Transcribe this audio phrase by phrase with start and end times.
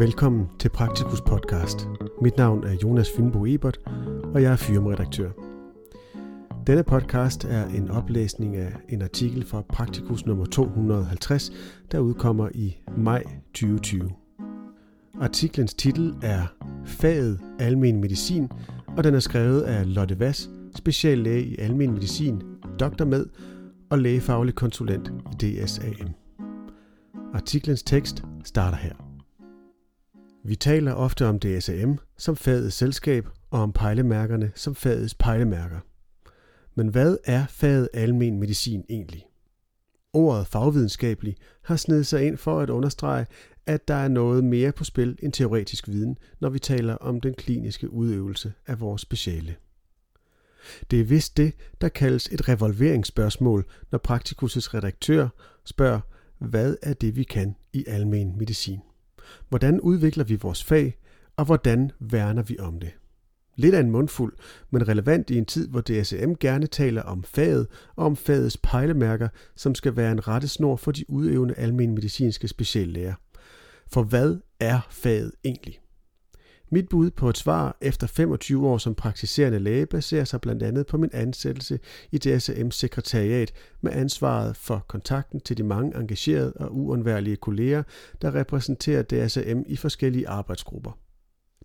[0.00, 1.88] Velkommen til Praktikus podcast.
[2.22, 3.78] Mit navn er Jonas Fynbo Ebert,
[4.34, 5.30] og jeg er firmaredaktør.
[6.66, 11.52] Denne podcast er en oplæsning af en artikel fra Praktikus nummer 250,
[11.92, 13.24] der udkommer i maj
[13.54, 14.10] 2020.
[15.20, 16.46] Artiklens titel er
[16.84, 18.48] Faget Almen Medicin,
[18.96, 22.42] og den er skrevet af Lotte Vass, speciallæge i almen medicin,
[22.80, 23.26] doktor med
[23.90, 26.08] og lægefaglig konsulent i DSAM.
[27.34, 29.09] Artiklens tekst starter her.
[30.44, 35.80] Vi taler ofte om DSM som fagets selskab og om pejlemærkerne som fagets pejlemærker.
[36.74, 39.26] Men hvad er faget almen medicin egentlig?
[40.12, 43.26] Ordet fagvidenskabelig har snedet sig ind for at understrege,
[43.66, 47.34] at der er noget mere på spil end teoretisk viden, når vi taler om den
[47.34, 49.56] kliniske udøvelse af vores speciale.
[50.90, 55.28] Det er vist det, der kaldes et revolveringsspørgsmål, når Praktikus' redaktør
[55.64, 56.00] spørger,
[56.38, 58.80] hvad er det, vi kan i almen medicin?
[59.48, 60.98] Hvordan udvikler vi vores fag,
[61.36, 62.90] og hvordan værner vi om det?
[63.56, 64.32] Lidt af en mundfuld,
[64.70, 69.28] men relevant i en tid, hvor DSM gerne taler om faget og om fagets pejlemærker,
[69.56, 73.14] som skal være en rettesnor for de udøvende almen medicinske speciallæger.
[73.92, 75.80] For hvad er faget egentlig?
[76.72, 80.86] Mit bud på et svar efter 25 år som praktiserende læge baserer sig blandt andet
[80.86, 81.78] på min ansættelse
[82.12, 87.82] i DSM's sekretariat med ansvaret for kontakten til de mange engagerede og uundværlige kolleger,
[88.22, 90.98] der repræsenterer DSM i forskellige arbejdsgrupper.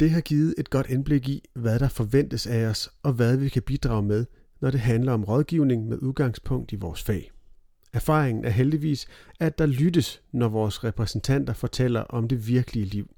[0.00, 3.48] Det har givet et godt indblik i, hvad der forventes af os og hvad vi
[3.48, 4.26] kan bidrage med,
[4.60, 7.30] når det handler om rådgivning med udgangspunkt i vores fag.
[7.92, 9.06] Erfaringen er heldigvis,
[9.40, 13.10] at der lyttes, når vores repræsentanter fortæller om det virkelige liv.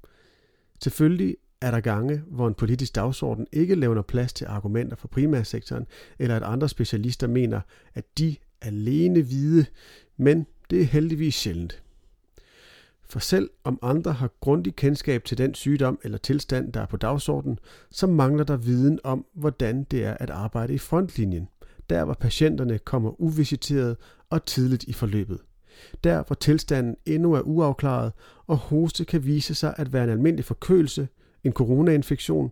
[0.83, 5.85] Selvfølgelig er der gange, hvor en politisk dagsorden ikke levner plads til argumenter for primærsektoren,
[6.19, 7.61] eller at andre specialister mener,
[7.93, 9.65] at de alene vide,
[10.17, 11.83] men det er heldigvis sjældent.
[13.09, 16.97] For selv om andre har grundig kendskab til den sygdom eller tilstand, der er på
[16.97, 21.47] dagsordenen, så mangler der viden om, hvordan det er at arbejde i frontlinjen,
[21.89, 23.97] der hvor patienterne kommer uvisiteret
[24.29, 25.39] og tidligt i forløbet.
[26.03, 28.11] Der hvor tilstanden endnu er uafklaret,
[28.47, 31.07] og hoste kan vise sig at være en almindelig forkølelse,
[31.43, 32.51] en coronainfektion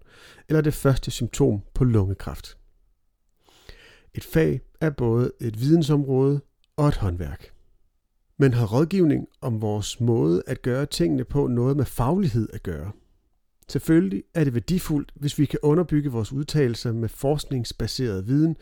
[0.50, 2.58] eller det første symptom på lungekræft.
[4.14, 6.42] Et fag er både et vidensområde
[6.78, 7.54] og et håndværk.
[8.38, 12.92] Men har rådgivning om vores måde at gøre tingene på noget med faglighed at gøre?
[13.70, 18.56] Selvfølgelig er det værdifuldt, hvis vi kan underbygge vores udtalelser med forskningsbaseret viden,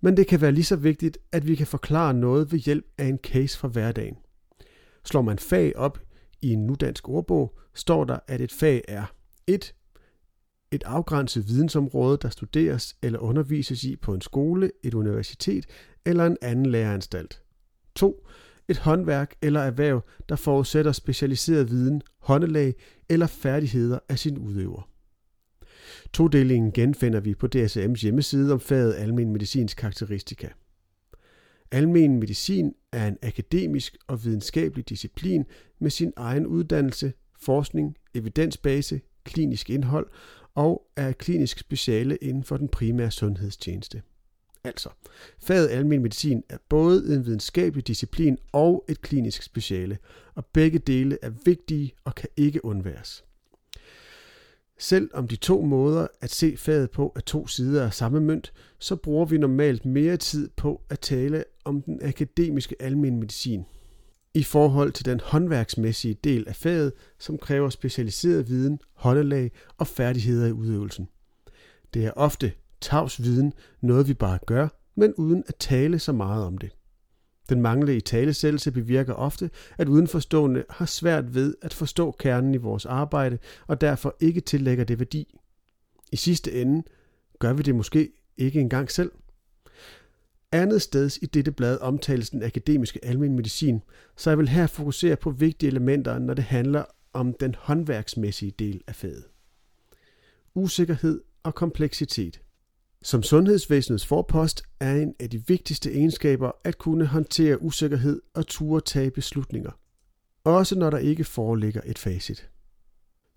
[0.00, 3.04] men det kan være lige så vigtigt, at vi kan forklare noget ved hjælp af
[3.04, 4.16] en case fra hverdagen.
[5.04, 6.00] Slår man fag op
[6.42, 9.04] i en nudansk ordbog, står der, at et fag er
[9.48, 9.74] 1.
[10.70, 15.66] Et afgrænset vidensområde, der studeres eller undervises i på en skole, et universitet
[16.06, 17.42] eller en anden læreranstalt.
[17.94, 18.26] 2.
[18.68, 22.74] Et håndværk eller erhverv, der forudsætter specialiseret viden, håndelag
[23.08, 24.90] eller færdigheder af sin udøver.
[26.12, 30.48] Todelingen genfinder vi på DSM's hjemmeside om faget almen medicinsk karakteristika.
[31.70, 35.44] Almen medicin er en akademisk og videnskabelig disciplin
[35.80, 40.06] med sin egen uddannelse, forskning, evidensbase, klinisk indhold
[40.54, 44.02] og er klinisk speciale inden for den primære sundhedstjeneste.
[44.64, 44.88] Altså,
[45.38, 49.98] faget almen medicin er både en videnskabelig disciplin og et klinisk speciale,
[50.34, 53.24] og begge dele er vigtige og kan ikke undværes.
[54.78, 58.52] Selv om de to måder at se faget på er to sider af samme mønt,
[58.78, 63.64] så bruger vi normalt mere tid på at tale om den akademiske almen medicin–
[64.34, 70.46] i forhold til den håndværksmæssige del af faget, som kræver specialiseret viden, håndelag og færdigheder
[70.46, 71.08] i udøvelsen.
[71.94, 76.44] Det er ofte tavs viden, noget vi bare gør, men uden at tale så meget
[76.44, 76.70] om det.
[77.48, 82.56] Den manglende i talesættelse bevirker ofte, at udenforstående har svært ved at forstå kernen i
[82.56, 85.38] vores arbejde, og derfor ikke tillægger det værdi.
[86.12, 86.82] I sidste ende
[87.38, 89.12] gør vi det måske ikke engang selv.
[90.52, 93.82] Andet sted i dette blad omtales den akademiske almen medicin,
[94.16, 98.80] så jeg vil her fokusere på vigtige elementer, når det handler om den håndværksmæssige del
[98.86, 99.24] af faget.
[100.54, 102.40] Usikkerhed og kompleksitet.
[103.02, 108.80] Som sundhedsvæsenets forpost er en af de vigtigste egenskaber at kunne håndtere usikkerhed og ture
[108.80, 109.70] tage beslutninger.
[110.44, 112.50] Også når der ikke foreligger et facit.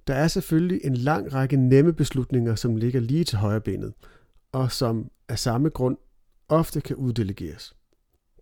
[0.08, 3.94] Der er selvfølgelig en lang række nemme beslutninger, som ligger lige til højre benet,
[4.52, 5.98] og som af samme grund
[6.52, 7.76] ofte kan uddelegeres.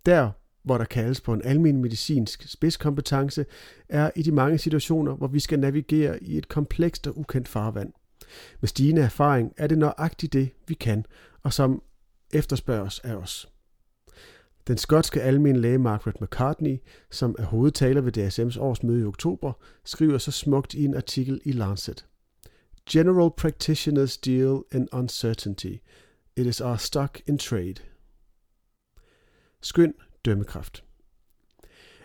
[0.06, 0.30] Der,
[0.62, 3.46] hvor der kaldes på en almen medicinsk spidskompetence,
[3.88, 7.92] er i de mange situationer, hvor vi skal navigere i et komplekst og ukendt farvand.
[8.60, 11.04] Med stigende erfaring er det nøjagtigt det, vi kan,
[11.42, 11.82] og som
[12.32, 13.48] efterspørges af os.
[14.66, 16.78] Den skotske almen læge Margaret McCartney,
[17.10, 19.52] som er hovedtaler ved DSM's årsmøde i oktober,
[19.84, 22.06] skriver så smukt i en artikel i Lancet.
[22.90, 25.74] General practitioners deal in uncertainty.
[26.36, 27.74] It is our stock in trade.
[29.62, 30.84] Skøn dømmekraft.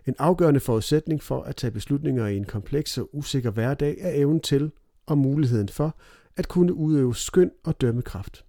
[0.06, 4.40] En afgørende forudsætning for at tage beslutninger i en kompleks og usikker hverdag er evnen
[4.40, 4.72] til
[5.06, 5.98] og muligheden for
[6.38, 8.46] at kunne udøve skøn og dømmekraft.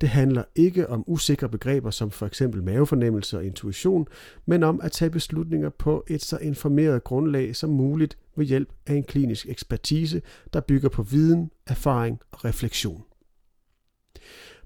[0.00, 4.06] Det handler ikke om usikre begreber som for eksempel mavefornemmelse og intuition,
[4.46, 8.94] men om at tage beslutninger på et så informeret grundlag som muligt ved hjælp af
[8.94, 13.04] en klinisk ekspertise, der bygger på viden, erfaring og refleksion.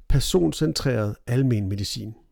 [0.09, 2.15] Personcentreret almen medicin–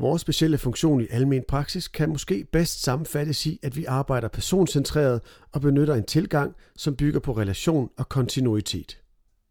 [0.00, 5.20] Vores specielle funktion i almen praksis kan måske bedst sammenfattes i, at vi arbejder personcentreret
[5.52, 9.00] og benytter en tilgang, som bygger på relation og kontinuitet.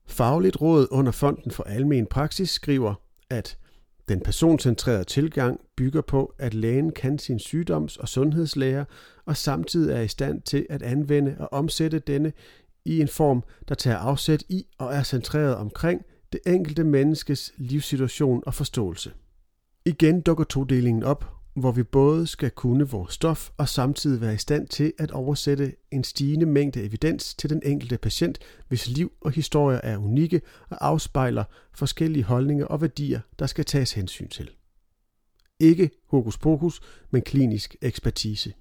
[0.08, 2.94] Fagligt råd under Fonden for Almen Praksis skriver,
[3.30, 3.58] at
[4.08, 8.86] den personcentrerede tilgang bygger på, at lægen kan sin sygdoms- og sundhedslære
[9.26, 12.34] og samtidig er i stand til at anvende og omsætte denne
[12.86, 18.44] i en form, der tager afsæt i og er centreret omkring det enkelte menneskes livssituation
[18.46, 19.12] og forståelse.
[19.86, 24.38] Igen dukker todelingen op, hvor vi både skal kunne vores stof og samtidig være i
[24.38, 29.32] stand til at oversætte en stigende mængde evidens til den enkelte patient, hvis liv og
[29.32, 31.44] historier er unikke og afspejler
[31.74, 34.50] forskellige holdninger og værdier, der skal tages hensyn til.
[35.60, 36.82] Ikke hokus pokus,
[37.12, 38.54] men klinisk ekspertise.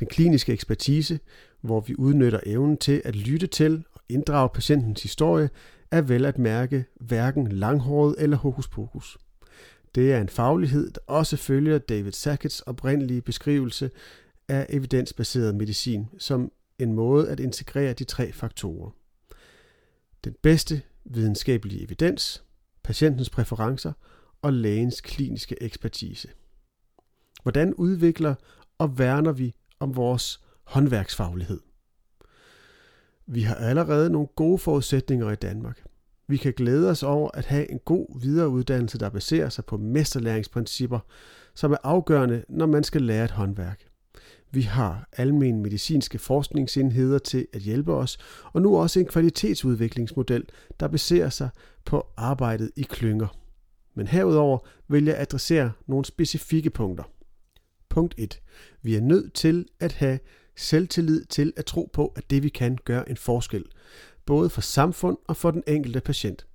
[0.00, 1.20] Den kliniske ekspertise,
[1.60, 5.50] hvor vi udnytter evnen til at lytte til og inddrage patientens historie,
[5.90, 9.18] er vel at mærke hverken langhåret eller hokus pokus.
[9.94, 13.90] Det er en faglighed, der også følger David Sackett's oprindelige beskrivelse
[14.48, 18.90] af evidensbaseret medicin som en måde at integrere de tre faktorer.
[20.24, 22.44] Den bedste videnskabelige evidens,
[22.82, 23.92] patientens præferencer
[24.42, 26.28] og lægens kliniske ekspertise.
[27.42, 28.34] Hvordan udvikler
[28.78, 31.60] og værner vi om vores håndværksfaglighed?
[33.26, 35.82] Vi har allerede nogle gode forudsætninger i Danmark.
[36.28, 40.98] Vi kan glæde os over at have en god videreuddannelse, der baserer sig på mesterlæringsprincipper,
[41.54, 43.86] som er afgørende, når man skal lære et håndværk.
[44.50, 48.18] Vi har almen medicinske forskningsenheder til at hjælpe os,
[48.52, 50.44] og nu også en kvalitetsudviklingsmodel,
[50.80, 51.48] der baserer sig
[51.84, 53.38] på arbejdet i klynger.
[53.94, 54.58] Men herudover
[54.88, 57.04] vil jeg adressere nogle specifikke punkter.
[57.88, 58.40] Punkt 1.
[58.82, 60.18] Vi er nødt til at have
[60.56, 63.64] selvtillid til at tro på, at det vi kan gør en forskel,
[64.26, 66.46] både for samfund og for den enkelte patient.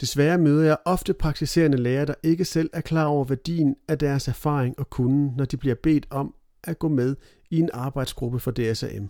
[0.00, 4.28] Desværre møder jeg ofte praktiserende læger, der ikke selv er klar over værdien af deres
[4.28, 6.34] erfaring og kunden, når de bliver bedt om
[6.64, 7.16] at gå med
[7.50, 9.08] i en arbejdsgruppe for DSAM.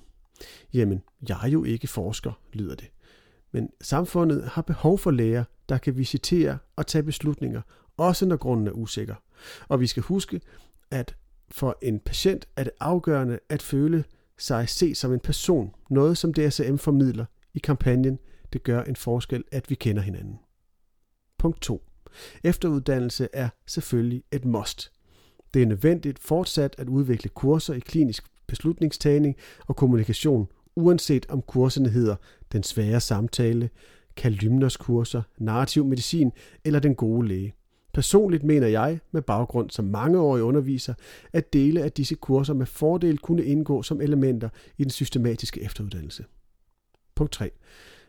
[0.74, 2.90] Jamen, jeg er jo ikke forsker, lyder det.
[3.52, 7.62] Men samfundet har behov for læger, der kan visitere og tage beslutninger,
[7.96, 9.14] også når grunden er usikker.
[9.68, 10.40] Og vi skal huske,
[10.90, 11.16] at
[11.50, 14.04] for en patient er det afgørende at føle
[14.38, 17.24] sig se som en person, noget som DSM formidler
[17.54, 18.18] i kampagnen
[18.52, 20.38] Det gør en forskel, at vi kender hinanden.
[21.38, 21.82] Punkt 2.
[22.44, 24.92] Efteruddannelse er selvfølgelig et must.
[25.54, 29.36] Det er nødvendigt fortsat at udvikle kurser i klinisk beslutningstagning
[29.66, 32.16] og kommunikation, uanset om kurserne hedder
[32.52, 33.70] Den svære samtale,
[34.16, 36.32] Kalymners kurser, narrativ medicin
[36.64, 37.54] eller Den gode læge.
[37.98, 40.94] Personligt mener jeg, med baggrund som mangeårig underviser,
[41.32, 46.24] at dele af disse kurser med fordel kunne indgå som elementer i den systematiske efteruddannelse.
[47.14, 47.50] Punkt 3.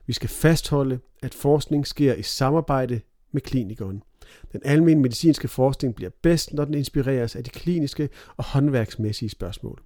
[0.05, 4.03] Vi skal fastholde, at forskning sker i samarbejde med klinikeren.
[4.51, 9.83] Den almindelige medicinske forskning bliver bedst, når den inspireres af de kliniske og håndværksmæssige spørgsmål.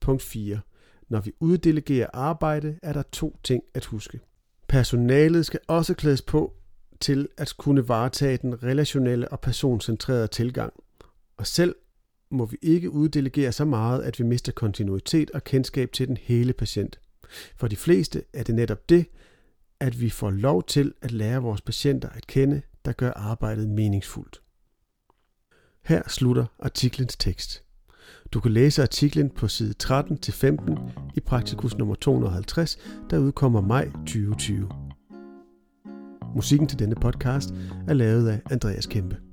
[0.00, 0.60] Punkt 4.
[1.08, 4.20] Når vi uddelegerer arbejde, er der to ting at huske.
[4.68, 6.57] Personalet skal også klædes på
[7.00, 10.72] til at kunne varetage den relationelle og personcentrerede tilgang.
[11.36, 11.74] Og selv
[12.30, 16.52] må vi ikke uddelegere så meget, at vi mister kontinuitet og kendskab til den hele
[16.52, 17.00] patient.
[17.56, 19.06] For de fleste er det netop det,
[19.80, 24.42] at vi får lov til at lære vores patienter at kende, der gør arbejdet meningsfuldt.
[25.84, 27.62] Her slutter artiklens tekst.
[28.32, 30.78] Du kan læse artiklen på side 13-15
[31.14, 32.78] i Praktikus nummer 250,
[33.10, 34.87] der udkommer maj 2020.
[36.34, 37.54] Musikken til denne podcast
[37.88, 39.27] er lavet af Andreas Kæmpe.